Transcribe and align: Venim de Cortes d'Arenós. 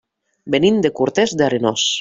Venim 0.55 0.81
de 0.87 0.93
Cortes 1.03 1.37
d'Arenós. 1.43 1.89